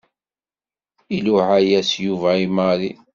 Iluɛa-yas 1.15 1.91
Yuba 2.05 2.29
i 2.45 2.47
Mary. 2.55 2.91